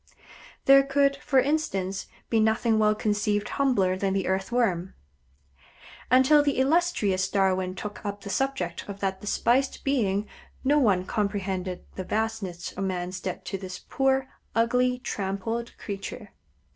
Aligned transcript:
There 0.65 0.81
could, 0.81 1.15
for 1.17 1.39
instance, 1.39 2.07
be 2.27 2.39
nothing 2.39 2.79
well 2.79 2.95
conceived 2.95 3.49
humbler 3.49 3.95
than 3.95 4.13
the 4.15 4.25
Earthworm. 4.25 4.95
Until 6.09 6.41
the 6.41 6.57
illustrious 6.57 7.27
Darwin 7.29 7.75
took 7.75 8.03
up 8.03 8.21
the 8.21 8.31
subject 8.31 8.85
of 8.89 8.99
that 9.01 9.21
despised 9.21 9.83
being 9.83 10.27
no 10.63 10.79
one 10.79 11.05
comprehended 11.05 11.85
the 11.97 12.03
vastness 12.03 12.71
of 12.71 12.83
man's 12.85 13.19
debt 13.19 13.45
to 13.45 13.59
this 13.59 13.77
poor, 13.77 14.27
ugly, 14.55 14.97
trampled 14.97 15.77
creature. 15.77 16.31